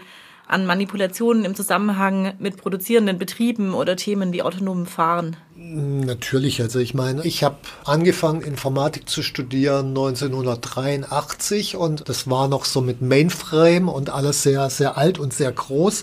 an 0.50 0.66
Manipulationen 0.66 1.44
im 1.44 1.54
Zusammenhang 1.54 2.34
mit 2.38 2.56
produzierenden 2.56 3.18
Betrieben 3.18 3.72
oder 3.74 3.96
Themen 3.96 4.32
wie 4.32 4.42
autonomen 4.42 4.86
Fahren? 4.86 5.36
Natürlich, 5.56 6.60
also 6.60 6.78
ich 6.78 6.94
meine, 6.94 7.24
ich 7.24 7.44
habe 7.44 7.56
angefangen 7.84 8.42
Informatik 8.42 9.08
zu 9.08 9.22
studieren 9.22 9.88
1983 9.88 11.76
und 11.76 12.08
das 12.08 12.28
war 12.28 12.48
noch 12.48 12.64
so 12.64 12.80
mit 12.80 13.00
Mainframe 13.02 13.88
und 13.88 14.10
alles 14.10 14.42
sehr, 14.42 14.68
sehr 14.70 14.96
alt 14.98 15.18
und 15.18 15.32
sehr 15.32 15.52
groß. 15.52 16.02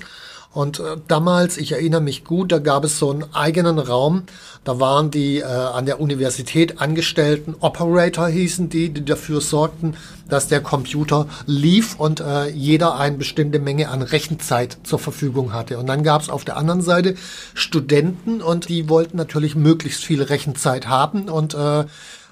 Und 0.57 0.79
äh, 0.79 0.97
damals, 1.07 1.57
ich 1.57 1.73
erinnere 1.73 2.01
mich 2.01 2.23
gut, 2.23 2.51
da 2.51 2.57
gab 2.57 2.83
es 2.83 2.97
so 2.97 3.11
einen 3.11 3.31
eigenen 3.31 3.77
Raum. 3.77 4.23
Da 4.63 4.79
waren 4.79 5.11
die 5.11 5.37
äh, 5.37 5.43
an 5.43 5.85
der 5.85 6.01
Universität 6.01 6.81
angestellten 6.81 7.53
Operator 7.59 8.27
hießen 8.27 8.67
die, 8.67 8.89
die 8.89 9.05
dafür 9.05 9.39
sorgten, 9.39 9.95
dass 10.27 10.47
der 10.47 10.61
Computer 10.61 11.27
lief 11.45 11.99
und 11.99 12.21
äh, 12.21 12.49
jeder 12.49 12.97
eine 12.97 13.17
bestimmte 13.17 13.59
Menge 13.59 13.89
an 13.89 14.01
Rechenzeit 14.01 14.79
zur 14.81 14.97
Verfügung 14.97 15.53
hatte. 15.53 15.77
Und 15.77 15.85
dann 15.85 16.01
gab 16.01 16.23
es 16.23 16.29
auf 16.31 16.43
der 16.43 16.57
anderen 16.57 16.81
Seite 16.81 17.13
Studenten 17.53 18.41
und 18.41 18.67
die 18.67 18.89
wollten 18.89 19.15
natürlich 19.15 19.55
möglichst 19.55 20.03
viel 20.03 20.23
Rechenzeit 20.23 20.87
haben 20.87 21.29
und 21.29 21.53
äh, 21.53 21.85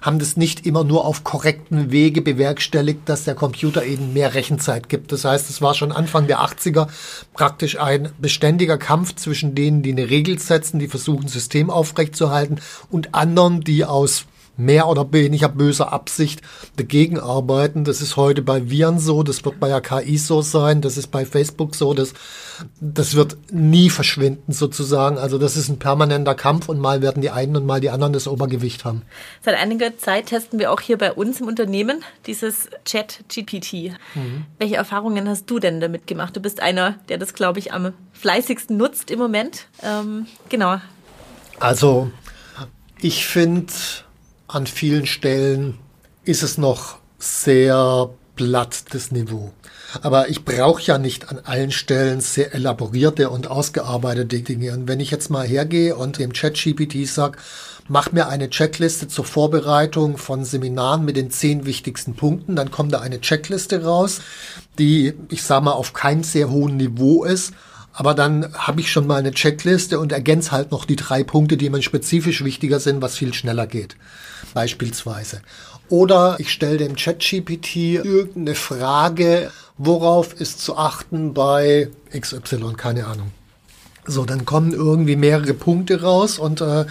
haben 0.06 0.20
das 0.20 0.38
nicht 0.38 0.68
immer 0.68 0.84
nur 0.84 1.04
auf 1.06 1.24
korrekten 1.24 1.92
Wege 1.92 2.22
bewerkstelligt, 2.22 3.10
dass 3.10 3.24
der 3.24 3.34
Computer 3.34 3.84
eben 3.84 4.14
mehr 4.14 4.36
Rechenzeit 4.36 4.88
gibt. 4.88 5.12
Das 5.12 5.26
heißt, 5.26 5.50
es 5.50 5.64
war 5.64 5.74
schon 5.74 5.92
Anfang 5.92 6.28
der 6.28 6.42
80er 6.42 6.88
praktisch 7.34 7.80
ein 7.80 8.12
beständiger 8.20 8.78
Kampf 8.78 9.16
zwischen 9.16 9.56
denen, 9.56 9.82
die 9.82 9.92
eine 9.92 10.10
Regel 10.12 10.38
setzen, 10.38 10.78
die 10.78 10.88
versuchen, 10.88 11.28
System 11.28 11.72
aufrechtzuerhalten 11.72 12.62
und 12.92 13.16
anderen, 13.16 13.62
die 13.62 13.84
aus 13.84 14.26
mehr 14.58 14.88
oder 14.88 15.12
weniger 15.12 15.50
böser 15.50 15.92
Absicht 15.92 16.42
dagegen 16.78 17.20
arbeiten. 17.20 17.84
Das 17.84 18.02
ist 18.02 18.16
heute 18.16 18.42
bei 18.42 18.70
Viren 18.70 19.00
so, 19.00 19.24
das 19.24 19.44
wird 19.44 19.60
bei 19.60 19.68
der 19.68 19.82
KI 19.82 20.18
so 20.18 20.42
sein, 20.42 20.82
das 20.82 20.98
ist 20.98 21.08
bei 21.08 21.26
Facebook 21.26 21.76
so, 21.76 21.94
das, 21.94 22.14
das 22.80 23.16
wird 23.16 23.38
nie 23.52 23.90
verschwinden 23.90 24.54
sozusagen. 24.54 25.18
Also 25.18 25.38
das 25.38 25.58
ist 25.58 25.70
ein 25.70 25.80
permanenter 25.80 26.36
Kampf 26.36 26.70
und 26.70 26.80
mal 26.80 27.02
werden 27.02 27.22
die 27.22 27.30
einen 27.30 27.56
und 27.56 27.66
mal 27.66 27.82
die 27.82 27.90
anderen 27.90 28.14
das 28.14 28.28
Obergewicht 28.28 28.86
haben. 28.86 29.02
Seit 29.42 29.56
einiger 29.56 29.98
Zeit 29.98 30.28
testen 30.28 30.60
wir 30.60 30.72
auch 30.72 30.82
hier 30.82 30.98
bei 30.98 31.12
uns 31.12 31.42
im 31.42 31.48
Unternehmen 31.48 32.04
dieses 32.26 32.70
Chat-GPT. 32.86 33.94
Mhm. 34.16 34.46
Welche 34.58 34.76
Erfahrungen 34.76 35.28
hast 35.28 35.50
du 35.50 35.60
denn 35.60 35.80
damit 35.80 36.08
gemacht? 36.08 36.36
Du 36.36 36.40
bist 36.40 36.62
einer, 36.62 36.96
der 37.10 37.18
das, 37.18 37.34
glaube 37.34 37.60
ich, 37.60 37.74
am 37.74 37.94
fleißigsten 38.14 38.78
nutzt 38.78 39.12
im 39.12 39.20
Moment. 39.20 39.68
Ähm, 39.84 40.28
genau. 40.50 40.80
Also 41.60 42.12
ich 43.02 43.26
finde 43.26 43.72
an 44.48 44.68
vielen 44.68 45.06
Stellen 45.06 45.78
ist 46.24 46.44
es 46.44 46.58
noch 46.58 46.98
sehr 47.20 48.10
platt, 48.36 48.86
das 48.92 49.12
Niveau. 49.12 49.52
Aber 50.02 50.30
ich 50.30 50.44
brauche 50.44 50.82
ja 50.82 50.98
nicht 50.98 51.30
an 51.30 51.40
allen 51.44 51.72
Stellen 51.72 52.20
sehr 52.20 52.54
elaborierte 52.54 53.30
und 53.30 53.48
ausgearbeitete 53.48 54.42
Dinge. 54.42 54.74
Und 54.74 54.88
wenn 54.88 55.00
ich 55.00 55.12
jetzt 55.12 55.30
mal 55.30 55.48
hergehe 55.48 55.96
und 55.96 56.20
dem 56.20 56.34
Chat-GPT 56.34 57.08
sage, 57.08 57.38
mach 57.88 58.12
mir 58.12 58.28
eine 58.28 58.50
Checkliste 58.50 59.08
zur 59.08 59.26
Vorbereitung 59.26 60.18
von 60.18 60.44
Seminaren 60.44 61.06
mit 61.06 61.16
den 61.18 61.32
zehn 61.32 61.66
wichtigsten 61.66 62.16
Punkten, 62.16 62.56
dann 62.56 62.72
kommt 62.72 62.94
da 62.94 63.00
eine 63.00 63.22
Checkliste 63.22 63.84
raus, 63.84 64.22
die, 64.80 65.14
ich 65.30 65.44
sage 65.44 65.66
mal, 65.66 65.72
auf 65.72 65.94
keinem 65.94 66.24
sehr 66.24 66.50
hohen 66.50 66.78
Niveau 66.78 67.24
ist 67.24 67.54
aber 67.96 68.14
dann 68.14 68.54
habe 68.54 68.82
ich 68.82 68.92
schon 68.92 69.08
mal 69.08 69.16
eine 69.16 69.32
Checkliste 69.32 70.00
und 70.00 70.12
ergänze 70.12 70.52
halt 70.52 70.72
noch 70.72 70.84
die 70.84 70.98
drei 70.98 71.24
Punkte, 71.24 71.56
die 71.56 71.70
mir 71.70 71.82
spezifisch 71.82 72.44
wichtiger 72.44 72.82
sind, 72.82 73.02
was 73.02 73.16
viel 73.16 73.34
schneller 73.34 73.68
geht. 73.68 73.96
Beispielsweise. 74.54 75.42
Oder 75.88 76.36
ich 76.40 76.52
stelle 76.52 76.78
dem 76.78 76.96
ChatGPT 76.96 77.76
irgendeine 77.76 78.56
Frage, 78.56 79.50
worauf 79.78 80.34
ist 80.34 80.60
zu 80.60 80.78
achten 80.78 81.34
bei 81.34 81.90
XY, 82.12 82.74
keine 82.76 83.06
Ahnung. 83.06 83.32
So, 84.06 84.26
dann 84.26 84.46
kommen 84.46 84.74
irgendwie 84.74 85.16
mehrere 85.16 85.54
Punkte 85.54 86.02
raus 86.02 86.38
und 86.38 86.62
äh, 86.62 86.86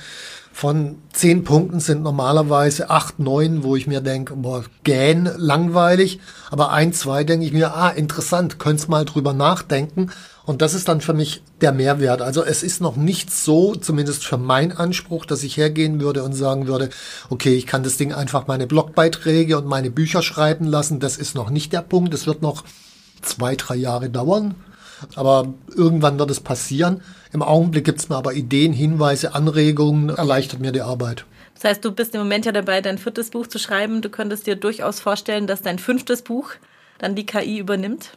von 0.55 0.97
zehn 1.13 1.45
Punkten 1.45 1.81
sind 1.81 2.03
normalerweise 2.03 2.89
acht, 2.89 3.19
neun, 3.19 3.63
wo 3.63 3.77
ich 3.77 3.89
mir 3.89 4.01
denke, 4.01 4.37
boah, 4.37 4.65
gähn, 4.85 5.29
langweilig. 5.37 6.21
Aber 6.51 6.71
ein, 6.71 6.93
zwei 6.93 7.25
denke 7.25 7.45
ich 7.45 7.53
mir, 7.53 7.75
ah, 7.75 7.91
interessant, 7.91 8.59
könnt's 8.59 8.87
mal 8.87 9.05
drüber 9.05 9.33
nachdenken. 9.33 10.11
Und 10.47 10.61
das 10.61 10.75
ist 10.75 10.89
dann 10.89 11.01
für 11.01 11.15
mich 11.15 11.43
der 11.63 11.73
Mehrwert. 11.73 12.21
Also 12.21 12.45
es 12.45 12.63
ist 12.63 12.83
noch 12.83 12.97
nicht 12.97 13.31
so, 13.31 13.75
zumindest 13.75 14.25
für 14.27 14.37
meinen 14.37 14.73
Anspruch, 14.73 15.25
dass 15.25 15.43
ich 15.43 15.57
hergehen 15.57 16.01
würde 16.01 16.23
und 16.23 16.35
sagen 16.35 16.67
würde, 16.67 16.91
okay, 17.31 17.55
ich 17.55 17.67
kann 17.67 17.83
das 17.83 17.97
Ding 17.97 18.13
einfach 18.13 18.47
meine 18.47 18.67
Blogbeiträge 18.67 19.57
und 19.57 19.67
meine 19.67 19.91
Bücher 19.91 20.23
schreiben 20.23 20.67
lassen. 20.67 21.01
Das 21.01 21.17
ist 21.17 21.35
noch 21.35 21.49
nicht 21.49 21.73
der 21.73 21.81
Punkt. 21.81 22.13
Es 22.13 22.27
wird 22.27 22.43
noch 22.43 22.65
zwei, 23.23 23.57
drei 23.57 23.77
Jahre 23.77 24.11
dauern. 24.11 24.55
Aber 25.17 25.55
irgendwann 25.75 26.19
wird 26.19 26.31
es 26.31 26.41
passieren. 26.41 27.01
Im 27.33 27.43
Augenblick 27.43 27.85
gibt 27.85 28.01
es 28.01 28.09
mir 28.09 28.17
aber 28.17 28.35
Ideen, 28.35 28.73
Hinweise, 28.73 29.35
Anregungen, 29.35 30.11
erleichtert 30.11 30.61
mir 30.61 30.73
die 30.73 30.83
Arbeit. 30.83 31.25
Das 31.55 31.65
heißt, 31.65 31.85
du 31.85 31.93
bist 31.93 32.15
im 32.15 32.21
Moment 32.21 32.47
ja 32.47 32.53
dabei, 32.53 32.81
dein 32.81 32.99
viertes 32.99 33.31
Buch 33.31 33.47
zu 33.47 33.59
schreiben. 33.59 34.03
Du 34.03 34.11
könntest 34.11 34.47
dir 34.47 34.57
durchaus 34.57 35.01
vorstellen, 35.01 35.47
dass 35.47 35.63
dein 35.63 35.79
fünftes 35.79 36.23
Buch 36.23 36.51
dann 36.99 37.15
die 37.15 37.27
KI 37.27 37.59
übernimmt? 37.59 38.11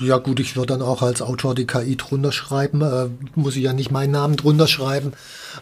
Ja 0.00 0.18
gut, 0.18 0.40
ich 0.40 0.56
würde 0.56 0.74
dann 0.74 0.82
auch 0.82 1.02
als 1.02 1.22
Autor 1.22 1.54
die 1.54 1.66
KI 1.66 1.96
drunter 1.96 2.32
schreiben. 2.32 2.82
Äh, 2.82 3.08
muss 3.34 3.56
ich 3.56 3.62
ja 3.62 3.72
nicht 3.72 3.90
meinen 3.90 4.12
Namen 4.12 4.36
drunter 4.36 4.66
schreiben. 4.66 5.12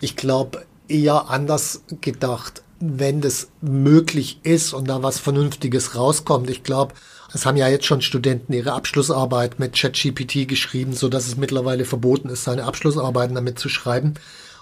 Ich 0.00 0.16
glaube, 0.16 0.64
eher 0.88 1.31
anders 1.31 1.83
gedacht, 2.00 2.62
wenn 2.81 3.21
das 3.21 3.49
möglich 3.61 4.40
ist 4.43 4.73
und 4.73 4.88
da 4.88 5.02
was 5.02 5.19
Vernünftiges 5.19 5.95
rauskommt. 5.95 6.50
Ich 6.50 6.62
glaube, 6.62 6.95
es 7.33 7.47
haben 7.47 7.57
ja 7.57 7.69
jetzt 7.69 7.87
schon 7.87 8.00
Studenten 8.00 8.52
ihre 8.52 8.73
Abschlussarbeit 8.73 9.59
mit 9.59 9.75
ChatGPT 9.75 10.47
geschrieben, 10.47 10.93
so 10.93 11.09
dass 11.09 11.26
es 11.26 11.37
mittlerweile 11.37 11.85
verboten 11.85 12.28
ist, 12.28 12.45
seine 12.45 12.64
Abschlussarbeiten 12.64 13.35
damit 13.35 13.59
zu 13.59 13.69
schreiben. 13.69 14.14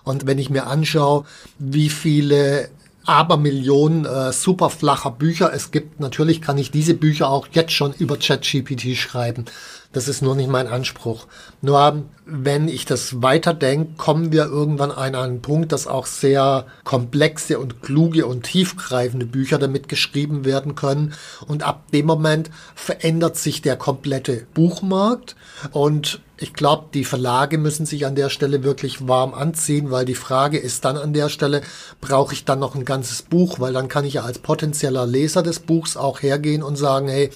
Und 0.04 0.26
wenn 0.26 0.38
ich 0.38 0.50
mir 0.50 0.66
anschaue, 0.66 1.24
wie 1.58 1.88
viele 1.88 2.70
aber 3.04 3.36
Millionen 3.36 4.04
äh, 4.04 4.32
super 4.32 4.70
flacher 4.70 5.10
Bücher 5.10 5.52
es 5.52 5.70
gibt. 5.70 6.00
Natürlich 6.00 6.40
kann 6.40 6.58
ich 6.58 6.70
diese 6.70 6.94
Bücher 6.94 7.28
auch 7.28 7.48
jetzt 7.52 7.72
schon 7.72 7.92
über 7.92 8.16
ChatGPT 8.16 8.96
schreiben. 8.96 9.46
Das 9.92 10.08
ist 10.08 10.22
nur 10.22 10.34
nicht 10.34 10.48
mein 10.48 10.68
Anspruch. 10.68 11.26
Nur 11.60 12.04
wenn 12.24 12.68
ich 12.68 12.86
das 12.86 13.20
weiterdenke, 13.22 13.92
kommen 13.96 14.32
wir 14.32 14.46
irgendwann 14.46 14.90
an 14.90 15.14
einen 15.14 15.42
Punkt, 15.42 15.72
dass 15.72 15.86
auch 15.86 16.06
sehr 16.06 16.66
komplexe 16.84 17.58
und 17.58 17.82
kluge 17.82 18.26
und 18.26 18.44
tiefgreifende 18.44 19.26
Bücher 19.26 19.58
damit 19.58 19.88
geschrieben 19.88 20.44
werden 20.44 20.74
können. 20.74 21.12
Und 21.46 21.62
ab 21.62 21.90
dem 21.92 22.06
Moment 22.06 22.50
verändert 22.74 23.36
sich 23.36 23.60
der 23.60 23.76
komplette 23.76 24.46
Buchmarkt 24.54 25.36
und 25.72 26.20
ich 26.42 26.54
glaube, 26.54 26.86
die 26.92 27.04
Verlage 27.04 27.56
müssen 27.56 27.86
sich 27.86 28.04
an 28.04 28.16
der 28.16 28.28
Stelle 28.28 28.64
wirklich 28.64 29.06
warm 29.06 29.32
anziehen, 29.32 29.92
weil 29.92 30.04
die 30.04 30.16
Frage 30.16 30.58
ist 30.58 30.84
dann 30.84 30.96
an 30.96 31.12
der 31.12 31.28
Stelle, 31.28 31.62
brauche 32.00 32.34
ich 32.34 32.44
dann 32.44 32.58
noch 32.58 32.74
ein 32.74 32.84
ganzes 32.84 33.22
Buch, 33.22 33.60
weil 33.60 33.72
dann 33.72 33.88
kann 33.88 34.04
ich 34.04 34.14
ja 34.14 34.22
als 34.22 34.40
potenzieller 34.40 35.06
Leser 35.06 35.44
des 35.44 35.60
Buchs 35.60 35.96
auch 35.96 36.20
hergehen 36.20 36.64
und 36.64 36.74
sagen, 36.74 37.06
hey, 37.06 37.30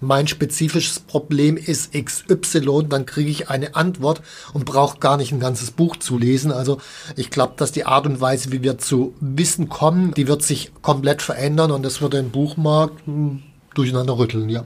mein 0.00 0.28
spezifisches 0.28 1.00
Problem 1.00 1.56
ist 1.56 1.92
XY, 1.92 2.84
dann 2.88 3.06
kriege 3.06 3.30
ich 3.30 3.50
eine 3.50 3.74
Antwort 3.74 4.22
und 4.52 4.64
brauche 4.64 4.98
gar 4.98 5.16
nicht 5.16 5.32
ein 5.32 5.40
ganzes 5.40 5.70
Buch 5.70 5.96
zu 5.96 6.18
lesen. 6.18 6.52
Also 6.52 6.78
ich 7.16 7.30
glaube, 7.30 7.54
dass 7.56 7.72
die 7.72 7.84
Art 7.84 8.06
und 8.06 8.20
Weise, 8.20 8.52
wie 8.52 8.62
wir 8.62 8.78
zu 8.78 9.14
Wissen 9.20 9.68
kommen, 9.68 10.14
die 10.14 10.28
wird 10.28 10.42
sich 10.42 10.72
komplett 10.82 11.22
verändern 11.22 11.72
und 11.72 11.84
das 11.84 12.00
wird 12.00 12.12
den 12.12 12.30
Buchmarkt 12.30 13.06
hm, 13.06 13.42
durcheinander 13.74 14.18
rütteln, 14.18 14.48
ja. 14.48 14.64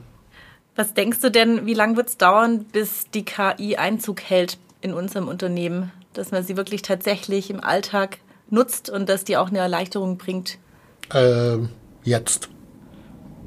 Was 0.75 0.95
denkst 0.95 1.21
du 1.21 1.31
denn, 1.31 1.67
wie 1.67 1.75
lange 1.75 1.97
wird 1.97 2.09
es 2.09 2.17
dauern, 2.17 2.65
bis 2.65 3.07
die 3.13 3.25
KI 3.25 3.77
Einzug 3.77 4.23
hält 4.23 4.59
in 4.81 4.95
unserem 4.95 5.29
Unternehmen? 5.29 5.93
Dass 6.15 6.31
man 6.31 6.45
sie 6.45 6.57
wirklich 6.57 6.83
tatsächlich 6.83 7.51
im 7.51 7.63
Alltag 7.63 8.19
nutzt 8.49 8.89
und 8.89 9.09
dass 9.09 9.25
die 9.25 9.37
auch 9.37 9.49
eine 9.49 9.59
Erleichterung 9.59 10.17
bringt? 10.17 10.59
Äh, 11.13 11.59
jetzt. 12.05 12.49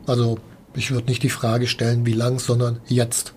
Also 0.06 0.38
ich 0.76 0.92
würde 0.92 1.08
nicht 1.08 1.24
die 1.24 1.30
Frage 1.30 1.68
stellen, 1.68 2.06
wie 2.06 2.14
lang, 2.14 2.40
sondern 2.40 2.82
jetzt. 2.88 3.34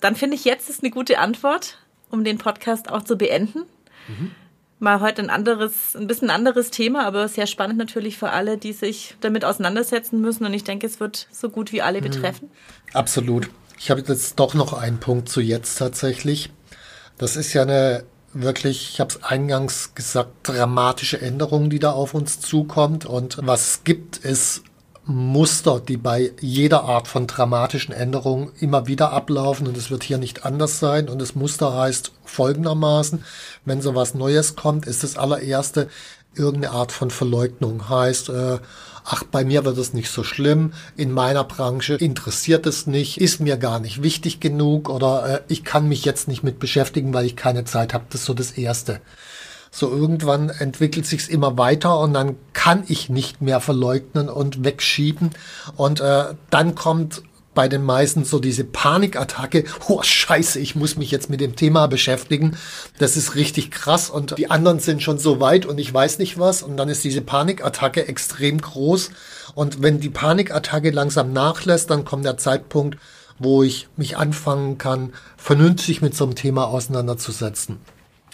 Dann 0.00 0.16
finde 0.16 0.36
ich, 0.36 0.44
jetzt 0.44 0.68
ist 0.68 0.82
eine 0.82 0.90
gute 0.90 1.18
Antwort, 1.18 1.78
um 2.10 2.24
den 2.24 2.38
Podcast 2.38 2.90
auch 2.90 3.02
zu 3.02 3.16
beenden. 3.16 3.60
Mhm. 4.08 4.32
Mal 4.80 5.00
heute 5.00 5.22
ein 5.22 5.30
anderes, 5.30 5.96
ein 5.96 6.06
bisschen 6.06 6.30
anderes 6.30 6.70
Thema, 6.70 7.06
aber 7.06 7.28
sehr 7.28 7.46
spannend 7.46 7.78
natürlich 7.78 8.18
für 8.18 8.30
alle, 8.30 8.58
die 8.58 8.72
sich 8.72 9.16
damit 9.20 9.44
auseinandersetzen 9.44 10.20
müssen. 10.20 10.44
Und 10.44 10.52
ich 10.52 10.64
denke, 10.64 10.86
es 10.86 11.00
wird 11.00 11.28
so 11.30 11.48
gut 11.48 11.72
wie 11.72 11.80
alle 11.80 12.00
mhm. 12.00 12.04
betreffen. 12.04 12.50
Absolut. 12.92 13.48
Ich 13.78 13.90
habe 13.90 14.02
jetzt 14.06 14.38
doch 14.38 14.54
noch 14.54 14.72
einen 14.72 15.00
Punkt 15.00 15.28
zu 15.28 15.40
jetzt 15.40 15.78
tatsächlich. 15.78 16.50
Das 17.16 17.36
ist 17.36 17.52
ja 17.52 17.62
eine 17.62 18.04
wirklich, 18.34 18.90
ich 18.90 19.00
habe 19.00 19.10
es 19.10 19.22
eingangs 19.22 19.94
gesagt, 19.94 20.30
dramatische 20.42 21.20
Änderung, 21.20 21.70
die 21.70 21.78
da 21.78 21.92
auf 21.92 22.14
uns 22.14 22.40
zukommt. 22.40 23.06
Und 23.06 23.38
was 23.42 23.68
es 23.68 23.84
gibt, 23.84 24.18
ist 24.18 24.64
Muster, 25.06 25.80
die 25.80 25.98
bei 25.98 26.32
jeder 26.40 26.84
Art 26.84 27.08
von 27.08 27.26
dramatischen 27.26 27.94
Änderungen 27.94 28.52
immer 28.60 28.86
wieder 28.86 29.12
ablaufen 29.12 29.66
und 29.66 29.76
es 29.76 29.90
wird 29.90 30.02
hier 30.02 30.18
nicht 30.18 30.44
anders 30.46 30.78
sein. 30.78 31.08
Und 31.08 31.20
das 31.20 31.34
Muster 31.34 31.76
heißt 31.76 32.12
folgendermaßen, 32.24 33.22
wenn 33.64 33.82
so 33.82 33.94
was 33.94 34.14
Neues 34.14 34.56
kommt, 34.56 34.86
ist 34.86 35.02
das 35.02 35.18
allererste 35.18 35.88
irgendeine 36.34 36.74
Art 36.74 36.92
von 36.92 37.10
Verleugnung. 37.10 37.88
Heißt, 37.88 38.30
äh, 38.30 38.58
ach, 39.04 39.24
bei 39.24 39.44
mir 39.44 39.64
wird 39.64 39.78
es 39.78 39.92
nicht 39.92 40.10
so 40.10 40.24
schlimm, 40.24 40.72
in 40.96 41.12
meiner 41.12 41.44
Branche 41.44 41.94
interessiert 41.94 42.66
es 42.66 42.86
nicht, 42.86 43.20
ist 43.20 43.40
mir 43.40 43.56
gar 43.56 43.80
nicht 43.80 44.02
wichtig 44.02 44.40
genug 44.40 44.88
oder 44.88 45.28
äh, 45.28 45.40
ich 45.48 45.64
kann 45.64 45.88
mich 45.88 46.04
jetzt 46.04 46.28
nicht 46.28 46.42
mit 46.42 46.58
beschäftigen, 46.58 47.12
weil 47.12 47.26
ich 47.26 47.36
keine 47.36 47.64
Zeit 47.64 47.94
habe. 47.94 48.04
Das 48.10 48.22
ist 48.22 48.26
so 48.26 48.34
das 48.34 48.52
Erste. 48.52 49.00
So 49.76 49.90
irgendwann 49.90 50.50
entwickelt 50.50 51.04
sich's 51.04 51.26
immer 51.26 51.58
weiter 51.58 51.98
und 51.98 52.14
dann 52.14 52.36
kann 52.52 52.84
ich 52.86 53.08
nicht 53.08 53.42
mehr 53.42 53.58
verleugnen 53.58 54.28
und 54.28 54.62
wegschieben. 54.62 55.30
Und 55.76 56.00
äh, 56.00 56.26
dann 56.50 56.76
kommt 56.76 57.22
bei 57.54 57.66
den 57.66 57.82
meisten 57.82 58.24
so 58.24 58.38
diese 58.38 58.62
Panikattacke, 58.62 59.64
oh 59.88 60.00
scheiße, 60.00 60.60
ich 60.60 60.76
muss 60.76 60.96
mich 60.96 61.10
jetzt 61.10 61.28
mit 61.28 61.40
dem 61.40 61.56
Thema 61.56 61.88
beschäftigen. 61.88 62.56
Das 62.98 63.16
ist 63.16 63.34
richtig 63.34 63.72
krass 63.72 64.10
und 64.10 64.38
die 64.38 64.48
anderen 64.48 64.78
sind 64.78 65.02
schon 65.02 65.18
so 65.18 65.40
weit 65.40 65.66
und 65.66 65.78
ich 65.78 65.92
weiß 65.92 66.20
nicht 66.20 66.38
was 66.38 66.62
und 66.62 66.76
dann 66.76 66.88
ist 66.88 67.02
diese 67.02 67.22
Panikattacke 67.22 68.06
extrem 68.06 68.60
groß 68.60 69.10
und 69.56 69.82
wenn 69.82 69.98
die 69.98 70.10
Panikattacke 70.10 70.90
langsam 70.90 71.32
nachlässt, 71.32 71.90
dann 71.90 72.04
kommt 72.04 72.24
der 72.24 72.38
Zeitpunkt, 72.38 72.96
wo 73.40 73.64
ich 73.64 73.88
mich 73.96 74.16
anfangen 74.16 74.78
kann, 74.78 75.12
vernünftig 75.36 76.00
mit 76.00 76.14
so 76.14 76.24
einem 76.24 76.36
Thema 76.36 76.68
auseinanderzusetzen. 76.68 77.80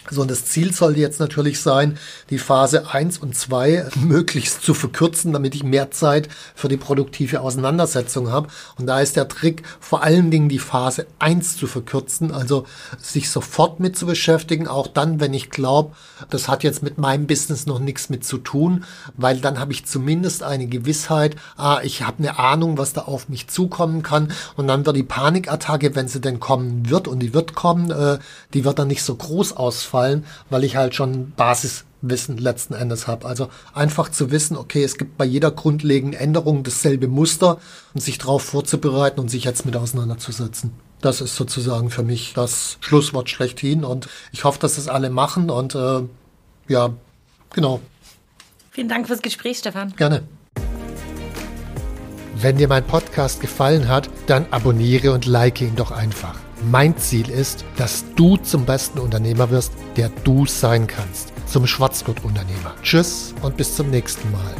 So, 0.09 0.21
und 0.21 0.31
das 0.31 0.45
Ziel 0.45 0.73
soll 0.73 0.97
jetzt 0.97 1.19
natürlich 1.19 1.61
sein, 1.61 1.97
die 2.31 2.39
Phase 2.39 2.91
1 2.91 3.19
und 3.19 3.35
2 3.35 3.85
möglichst 3.95 4.63
zu 4.63 4.73
verkürzen, 4.73 5.31
damit 5.31 5.53
ich 5.53 5.63
mehr 5.63 5.91
Zeit 5.91 6.27
für 6.55 6.67
die 6.67 6.77
produktive 6.77 7.41
Auseinandersetzung 7.41 8.31
habe. 8.31 8.47
Und 8.79 8.87
da 8.87 8.99
ist 8.99 9.15
der 9.15 9.27
Trick, 9.27 9.61
vor 9.79 10.01
allen 10.01 10.31
Dingen 10.31 10.49
die 10.49 10.59
Phase 10.59 11.05
1 11.19 11.55
zu 11.55 11.67
verkürzen, 11.67 12.31
also 12.31 12.65
sich 12.99 13.29
sofort 13.29 13.79
mit 13.79 13.95
zu 13.95 14.07
beschäftigen, 14.07 14.67
auch 14.67 14.87
dann, 14.87 15.19
wenn 15.19 15.35
ich 15.35 15.51
glaube, 15.51 15.95
das 16.31 16.47
hat 16.47 16.63
jetzt 16.63 16.81
mit 16.81 16.97
meinem 16.97 17.27
Business 17.27 17.67
noch 17.67 17.79
nichts 17.79 18.09
mit 18.09 18.25
zu 18.25 18.39
tun, 18.39 18.85
weil 19.15 19.39
dann 19.39 19.59
habe 19.59 19.71
ich 19.71 19.85
zumindest 19.85 20.41
eine 20.41 20.65
Gewissheit, 20.65 21.35
ah, 21.57 21.79
ich 21.83 22.01
habe 22.01 22.17
eine 22.19 22.39
Ahnung, 22.39 22.79
was 22.79 22.93
da 22.93 23.01
auf 23.01 23.29
mich 23.29 23.49
zukommen 23.49 24.01
kann. 24.01 24.33
Und 24.55 24.67
dann 24.67 24.85
wird 24.85 24.95
die 24.95 25.03
Panikattacke, 25.03 25.95
wenn 25.95 26.07
sie 26.07 26.21
denn 26.21 26.39
kommen 26.39 26.89
wird, 26.89 27.07
und 27.07 27.19
die 27.19 27.35
wird 27.35 27.53
kommen, 27.53 27.91
äh, 27.91 28.17
die 28.55 28.65
wird 28.65 28.79
dann 28.79 28.87
nicht 28.87 29.03
so 29.03 29.13
groß 29.13 29.53
ausfallen 29.53 29.90
ausfallen, 29.91 30.25
weil 30.49 30.63
ich 30.63 30.75
halt 30.75 30.95
schon 30.95 31.31
Basiswissen 31.31 32.37
letzten 32.37 32.73
Endes 32.73 33.07
habe. 33.07 33.27
Also 33.27 33.49
einfach 33.73 34.09
zu 34.09 34.31
wissen, 34.31 34.57
okay, 34.57 34.83
es 34.83 34.97
gibt 34.97 35.17
bei 35.17 35.25
jeder 35.25 35.51
grundlegenden 35.51 36.19
Änderung 36.19 36.63
dasselbe 36.63 37.07
Muster 37.07 37.59
und 37.93 38.01
sich 38.01 38.17
darauf 38.17 38.43
vorzubereiten 38.43 39.19
und 39.19 39.29
sich 39.29 39.43
jetzt 39.43 39.65
mit 39.65 39.75
auseinanderzusetzen. 39.75 40.71
Das 41.01 41.19
ist 41.19 41.35
sozusagen 41.35 41.89
für 41.89 42.03
mich 42.03 42.33
das 42.33 42.77
Schlusswort 42.79 43.29
schlechthin 43.29 43.83
und 43.83 44.07
ich 44.31 44.43
hoffe, 44.43 44.59
dass 44.59 44.75
das 44.75 44.87
alle 44.87 45.09
machen 45.09 45.49
und 45.49 45.75
äh, 45.75 46.03
ja, 46.67 46.93
genau. 47.53 47.81
Vielen 48.69 48.87
Dank 48.87 49.07
fürs 49.07 49.21
Gespräch, 49.21 49.57
Stefan. 49.57 49.93
Gerne. 49.97 50.23
Wenn 52.35 52.57
dir 52.57 52.67
mein 52.67 52.85
Podcast 52.85 53.41
gefallen 53.41 53.87
hat, 53.87 54.09
dann 54.27 54.45
abonniere 54.51 55.11
und 55.11 55.25
like 55.25 55.61
ihn 55.61 55.75
doch 55.75 55.91
einfach. 55.91 56.39
Mein 56.69 56.95
Ziel 56.97 57.29
ist, 57.29 57.65
dass 57.75 58.05
du 58.15 58.37
zum 58.37 58.65
besten 58.65 58.99
Unternehmer 58.99 59.49
wirst, 59.49 59.73
der 59.97 60.09
du 60.23 60.45
sein 60.45 60.85
kannst. 60.85 61.33
Zum 61.47 61.65
Schwarzgurt-Unternehmer. 61.65 62.75
Tschüss 62.83 63.33
und 63.41 63.57
bis 63.57 63.75
zum 63.75 63.89
nächsten 63.89 64.31
Mal. 64.31 64.55